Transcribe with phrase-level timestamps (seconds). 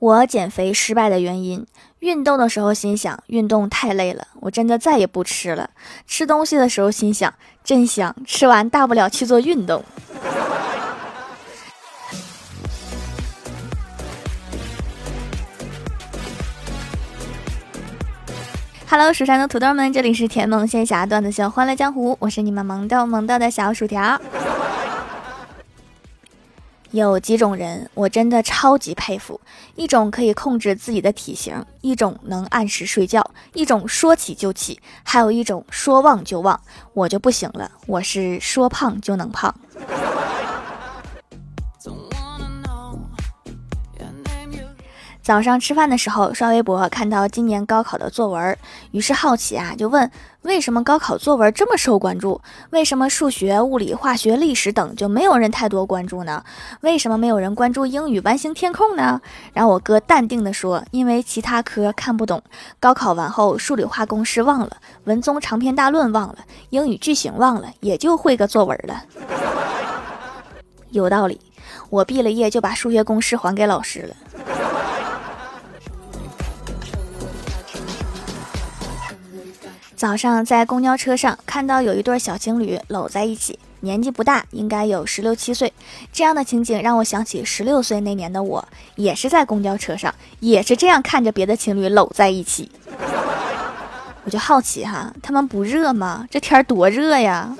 [0.00, 1.66] 我减肥失败的原因：
[1.98, 5.70] 运动的时候心想运动太累了，我真的再也不吃了；
[6.06, 9.84] 吃东西的时候心想真香，吃完大不了去做运动。
[18.88, 24.20] Hello，蜀山的土豆们，这里是甜萌仙侠段子秀欢乐江湖，我是你们萌豆萌豆的小薯条。
[26.90, 29.38] 有几种人，我真的超级佩服：
[29.76, 36.58] 一种可以控制自己的体型，一种能按时睡觉，一种说起就起，还有一种说忘就忘。
[36.94, 39.54] 我就不行了，我是说胖就能胖。
[45.28, 48.56] 早上吃饭的时候刷微博，看到今年高考的作文，
[48.92, 50.10] 于是好奇啊，就问
[50.40, 52.40] 为什么高考作文这么受关注？
[52.70, 56.42] 为什么数学、物理、化学、历史等就没有人太多关注呢？
[56.80, 59.20] 为什么没有人关注英语完形填空呢？
[59.52, 62.42] 然后我哥淡定的说，因为其他科看不懂，
[62.80, 66.38] 高考完后数理化公式忘了，文综长篇大论忘了，
[66.70, 69.02] 英语句型忘了，也就会个作文了。
[70.88, 71.38] 有道理，
[71.90, 74.16] 我毕了业就把数学公式还给老师了。
[79.98, 85.72] 早上在公交车上看到有一对小情侣搂在一起，年纪不大，应该有十六七岁。
[86.12, 92.70] 这样的情景让我想起十六岁那年的我，也是在公交车上，也是这样看着别的情侣搂在一起。
[94.22, 96.24] 我就好奇哈，他们不热吗？
[96.30, 97.52] 这天多热呀！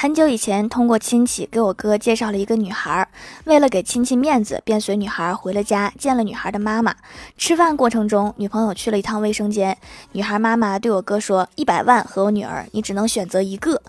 [0.00, 3.08] 很久以前，通过亲戚给我哥介绍了一个女孩，
[3.46, 6.94] 为了给亲戚面子，便随女孩回了家，见了女孩的妈妈。
[7.36, 9.76] 吃饭过程中，女朋友去了一趟卫生间，
[10.12, 13.82] 女孩妈妈对我哥说：“一百万和我女儿，你只能选择一个。”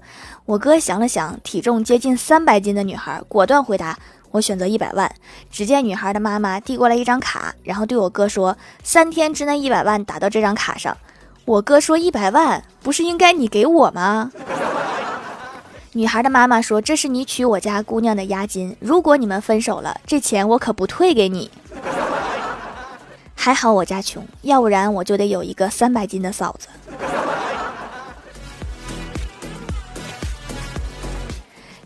[0.45, 3.95] 我哥想了想，体重接近三百斤的女孩，果断回答
[4.33, 5.13] ：“我选择一百万。”
[5.51, 10.97] 只见女孩的妈妈递过来一张卡，然后对我哥说：“三天之内一百万打到这张卡上。”
[11.45, 14.31] 我哥说：“一百万不是应该你给我吗？”
[15.93, 21.49] 女孩的妈妈说：“这是你娶我家姑娘的押金，如果你们分手了，这钱我可不退给你。
[23.33, 26.67] ”还好我家穷，要不然我就得有一个三百斤的嫂子。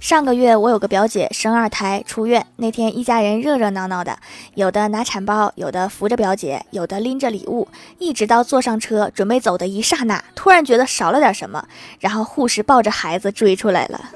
[0.03, 4.19] 上个月我有个表姐生二胎出院，那天一家人热热闹闹的，
[4.53, 7.69] 有的拿产包，有的扶着表姐，有的拎着礼物，
[7.99, 11.65] 一直到坐上车准备走的一刹那，突然觉得少了点什么，
[12.01, 14.09] 然后护士抱着孩子追出来了。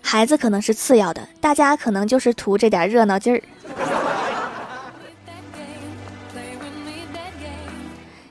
[0.00, 3.42] 孩子可能是次要的，大家可能就是图这点热闹劲儿。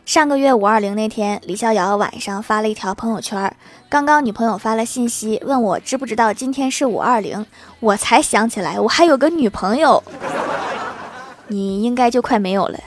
[0.10, 3.56] 上个月五二零那天，李逍遥晚上发了一条朋友圈，
[3.88, 7.46] 刚刚女朋友发了信息问我知不知道今天是五二零，
[7.80, 10.02] 我才想起来我还有个女朋友，
[11.50, 12.80] 你应该就快没有了。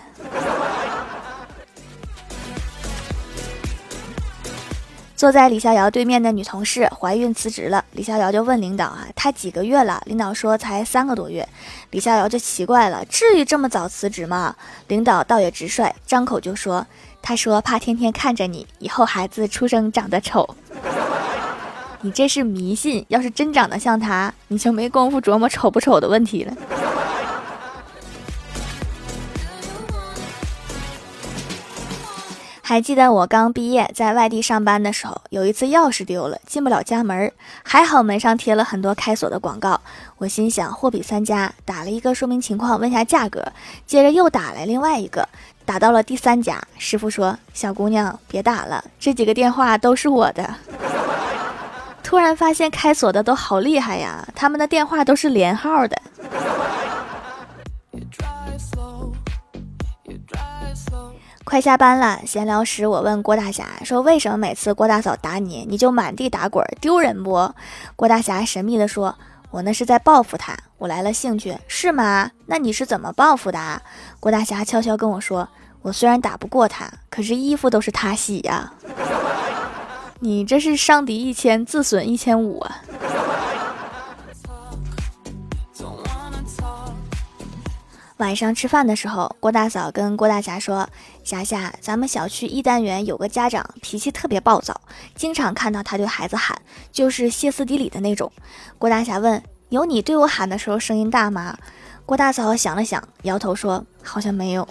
[5.22, 10.02] 坐在李逍遥对面的女同事怀孕辞职了，李逍遥就问领导啊，她几个月了？
[10.06, 11.48] 领导说才三个多月。
[11.92, 14.56] 李逍遥就奇怪了，至于这么早辞职吗？
[14.88, 16.84] 领导倒也直率，张口就说。
[17.22, 20.56] 他说：“怕天天看着你，以后孩子出生长得丑。
[22.02, 26.52] 你这是迷信，要是真长得像他，你就没工夫琢磨丑不丑的问题了。”
[32.72, 37.30] 还记得我刚毕业在外地上班的时候，有一次钥匙丢了，进不了家门，
[37.62, 39.78] 还好门上贴了很多开锁的广告。
[40.16, 43.52] 我心想货比三家，打了一个说明情况，问下价格，
[43.86, 45.28] 接着又打来另外一个。
[45.66, 50.54] 打到了第三家，师傅说：“小姑娘，别打了，这几个电话都是我的。”
[52.02, 56.00] 突然发现开锁的都好厉害呀，他们的电话都是连号的。
[61.52, 67.52] 快下班了，闲聊时我问郭大侠说：“为什么每次郭大嫂打你，你就满地打滚，丢人不？”
[67.94, 69.14] 郭大侠神秘的说
[69.52, 72.30] ：“我那是在报复他。”我来了兴趣，是吗？
[72.46, 73.82] 那你是怎么报复的？
[74.18, 75.46] 郭大侠悄悄跟我说
[75.82, 78.72] ：“我虽然打不过他，可是衣服都是他洗呀。
[80.20, 82.78] ”你这是伤敌一千，自损一千五啊！
[88.22, 90.88] 晚上吃饭的时候，郭大嫂跟郭大侠说
[91.24, 94.80] ：“霞霞，咱们小区一单元有个家长脾气特别暴躁，
[95.16, 96.56] 经常看到他对孩子喊，
[96.92, 98.30] 就是歇斯底里的那种。”
[98.78, 99.42] 郭大侠问。
[99.70, 101.56] 有你对我喊的时候声音大吗？
[102.06, 104.68] 郭大嫂想了想，摇头说：“好像没有。”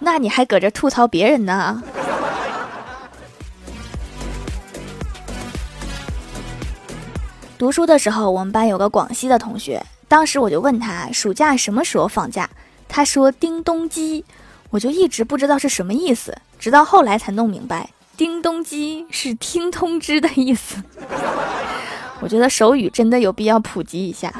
[0.00, 1.82] 那你还搁这吐槽别人呢？
[7.58, 12.50] 读书的时候，我们班有个广西的同学，当时我就问他暑假什么时候放假，
[12.88, 14.24] 他说叮咚鸡，
[14.70, 20.82] 我就一直不知道是什么意思，直到后来才弄明白，叮咚鸡是听通知的意思。
[22.18, 24.34] 我觉得手语真的有必要普及一下。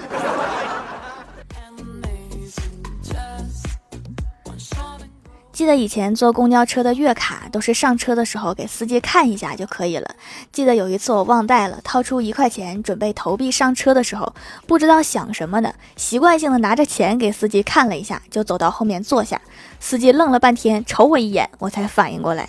[5.61, 10.15] 记得以前坐公交车的月卡都是上车的时候给司机看一下就可以了。
[10.51, 14.33] 记得有一次我忘带了，掏出一块钱准备投币上车的时候，
[14.67, 19.39] 不知道想什么呢，习惯性的拿着钱给司机看了一下，就走到后面坐下。
[19.79, 22.49] 司机愣了半天，瞅我一眼，我才反应过来。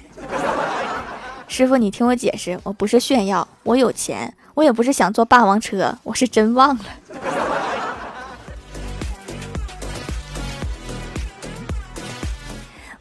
[1.50, 6.86] 师傅，你听我解释，我不是炫耀，我有钱，我也不是想坐霸王车，我是真忘了。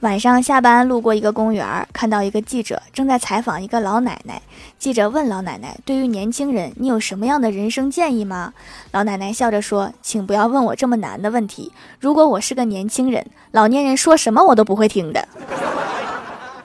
[0.01, 4.41] 晚上下班路过一个公园，看到一个记者正在采访一个老奶奶。
[4.79, 8.55] 记者问老奶奶：“对于年轻人，你有什么样的人生建议吗？”
[8.93, 11.71] 老奶奶笑着说：“请不要问我这么难的问题。
[11.99, 15.29] 如果我是个年轻人，老年人说什么我都不会听的。”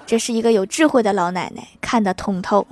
[0.08, 2.66] 这是一个有智慧的老奶奶，看得通透。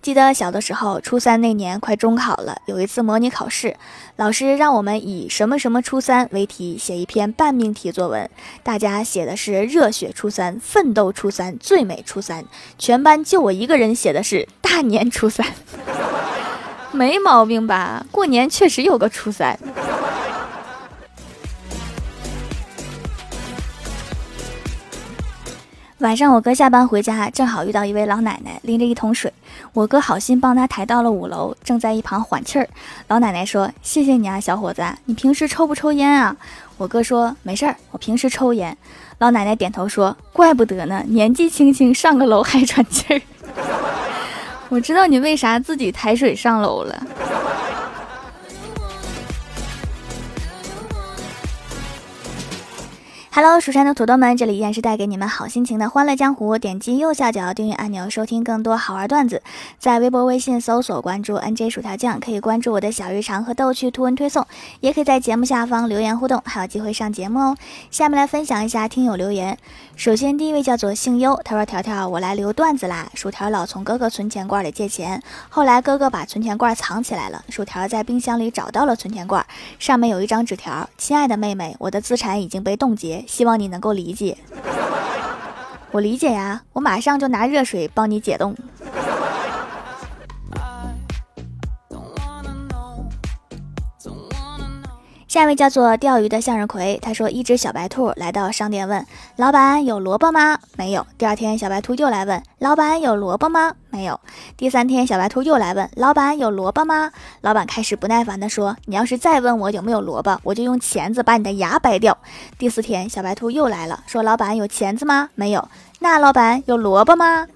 [0.00, 3.76] 记得小的时候，初三那年快中考了，有一次模拟考试，
[4.16, 8.30] 老师让我们以“什么什么初三”为题写一篇半命题作文。
[8.62, 12.44] 大家写的是“热血初三”“奋斗初三”“最美初三”，
[12.78, 15.44] 全班就我一个人写的是“大年初三”。
[16.92, 18.06] 没毛病吧？
[18.10, 19.58] 过年确实有个初三。
[25.98, 29.32] 晚上，我哥下班回家，正好遇到一位老奶奶拎着一桶水。
[29.72, 32.68] 我哥好心帮她抬到了五楼，正在一旁缓气儿。
[33.08, 36.36] 老奶奶说：“谢谢你啊，小伙子，你平时抽不抽烟啊？”
[36.78, 38.78] 我哥说：“没事儿，我平时抽烟。”
[39.18, 43.20] 老奶奶点头说：“怪不得呢，年纪轻轻上个楼还喘气儿。
[44.70, 47.06] 我知道你为啥自己抬水上楼了。”
[53.40, 56.58] Hello，蜀山的土豆们，这里依然是带给你们好心情的欢乐江湖。
[56.58, 59.40] 点击右下角订阅按钮，收听更多好玩段子。
[59.78, 64.44] 在微博、微信搜索关注 NJ 薯条酱，可以关注我的小日常和逗趣图文推送，
[64.80, 67.56] 也可以在节目下方留言互动，还有机会上节目哦。
[67.92, 69.56] 下面来分享一下听友留言。
[69.94, 73.08] 首先，第一位叫做姓优，他说：“条条，我来留段子啦。
[73.14, 79.46] 薯条老从哥哥存钱罐里借钱，后来哥哥把存钱罐藏起来了，薯条在冰箱里找到了存钱罐，
[79.78, 84.38] 上面有一张纸条：亲爱的妹妹，我的资产已经被冻结。”希望你能够理解，
[85.92, 88.56] 我理解呀，我马上就拿热水帮你解冻。
[95.28, 100.58] 下一位叫做钓鱼的向日葵，他说：一只小白兔来到商店，问老板有萝卜吗？
[100.74, 101.06] 没有。
[101.18, 103.74] 第二天，小白兔又来问老板有萝卜吗？
[103.90, 104.18] 没有。
[104.56, 107.10] 第三天，小白兔又来问老板有萝卜吗？
[107.42, 112.16] 老板开始不耐烦地说：你要是再问我有没有萝卜，我就用钳子把你的牙掰掉。
[112.56, 115.28] 第四天，小白兔又来了，说老板有钳子吗？
[115.34, 115.68] 没有。
[115.98, 117.46] 那老板有萝卜吗？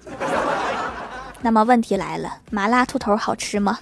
[1.41, 3.79] 那么问题来了，麻辣兔头好吃吗？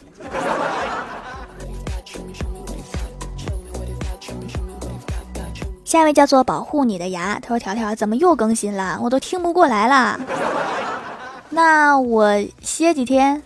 [5.91, 8.97] 下一位叫做保护你的牙，他说：“条条怎么又更新了？
[9.01, 10.17] 我都听不过来了。
[11.49, 13.43] 那我歇几天。”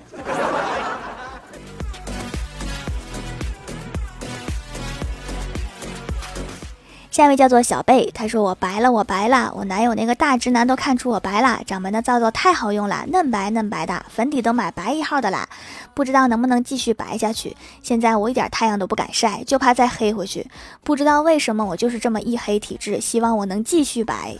[7.15, 11.61] 下一位叫做小贝，他说：“我白了，我白了，我男友那个大直男都看出我白了。
[11.65, 15.47] 掌门的皂皂太好用了，嫩白嫩白的，粉底都买白一号的啦。
[15.93, 17.55] 不知道能不能继续白下去。
[17.81, 20.45] 现在我一点太阳都不敢晒，就怕再黑回去。
[20.83, 24.35] 不知道为什么我就是这么一黑体质，希望我能继续白。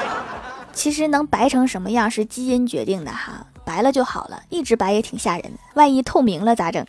[0.74, 6.84] 其实能白成什么样是基因决定的哈，白了就好了，一直白也挺吓人的，万一透明了咋整？”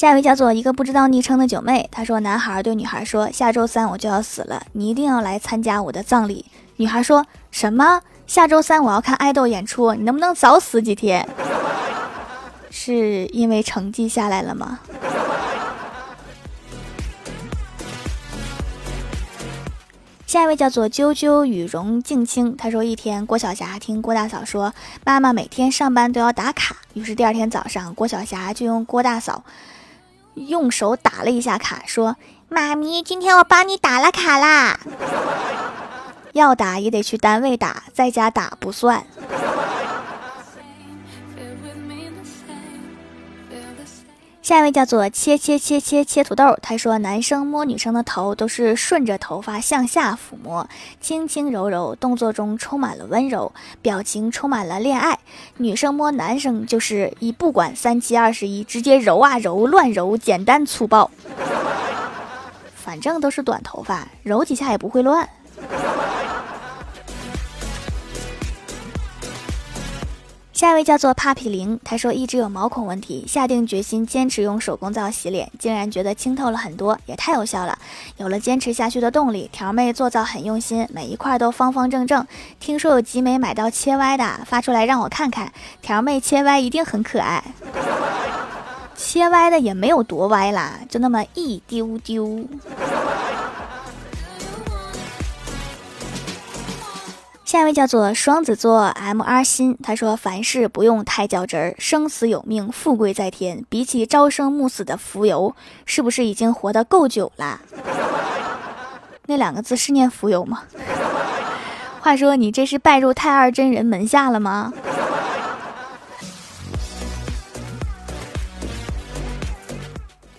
[0.00, 8.00] 下一位叫做一个不知道昵称的九妹，她说：“男孩对女孩说，下周三我就要死了，你一定要来参加我的葬礼。”女孩说什么？
[8.26, 11.28] 下周三我要看爱豆演出，你能不能早死几天？
[12.72, 14.78] 是因为成绩下来了吗？
[20.26, 24.72] 下一位叫做啾啾羽绒静清，他说：“一天，郭晓霞听郭大嫂说，
[25.04, 29.44] 妈妈每天上班都要打卡，于是第二天早上，郭晓霞就用郭大嫂。”
[30.48, 32.16] 用手打了一下卡，说
[32.48, 34.78] ：“妈咪，今天我帮你打了卡啦。
[36.32, 39.04] 要打也得去单位打，在家打不算。”
[44.42, 50.66] 下一位叫做切切切切切土豆，他说男生摸女生的头都是顺着头发向下抚摸，
[51.00, 55.14] 轻轻柔柔，动作中充满了温柔，表情充满了恋爱；
[55.58, 61.10] 女生摸男生就是一不管三七二十一，直接揉啊揉，乱揉，简单粗暴。
[62.74, 65.28] 反正都是短头发，揉几下也不会乱。
[70.60, 77.78] 下一位叫做帕皮玲，他说一直有毛孔问题，下定决心坚持用手工皂洗脸，竟然觉得清透了很多，也太有效了。
[78.18, 82.26] 有了坚持下去的动力，条妹做皂很用心，每一块都方方正正。
[82.58, 85.50] 听说有集美买到切歪的，发出来让我看看。
[85.80, 87.42] 条妹切歪一定很可爱，
[88.94, 92.46] 切歪的也没有多歪啦，就那么一丢丢。
[97.50, 103.64] 下一位叫做双子座 M R 心，他说凡事不用太较真儿，生死有命，富贵在天。
[103.68, 107.60] 比起朝生暮死的浮游，是不是已经活得够久了？
[109.26, 110.62] 那两个字是念浮游吗？
[111.98, 114.72] 话说你这是拜入太二真人门下了吗？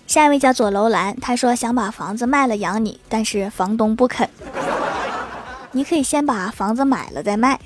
[0.08, 4.30] 下一位叫做楼兰，他说想把房子卖了养你，但是房东不肯。
[5.72, 7.60] 你可以先把房子买了再卖。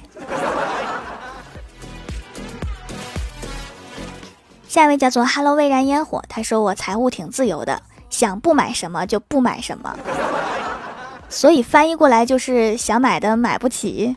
[4.68, 9.98] 下一位叫做 “Hello 未燃烟火”，他说我财务挺自由的，想不买什么就不买什么，
[11.30, 14.16] 所以翻译过来就是想买的买不起。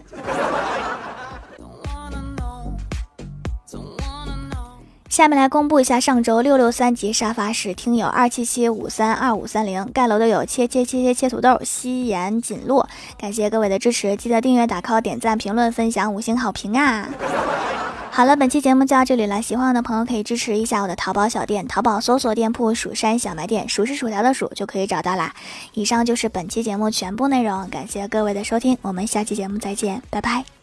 [5.18, 17.08] 下面来公布一下上周六六三级沙发是听友二七七五三二五三零盖楼的有切切切切切土豆夕颜锦落，感谢各位的支持，记得订阅打 call 点赞评论分享五星好评啊！
[18.12, 25.34] 好了，本期节目就到这里了，喜欢我的朋友可以支持一下我的淘宝小店，淘宝搜索店铺蜀山小卖店，数是薯条的数就可以找到啦。
[25.74, 30.57] 以上就是本期节目全部内容，感谢各位的收听，我们下期节目再见，拜拜。